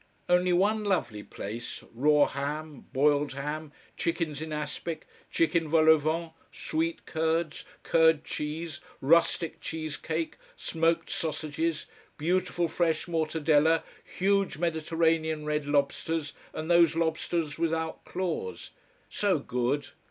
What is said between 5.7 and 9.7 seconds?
au vents, sweet curds, curd cheese, rustic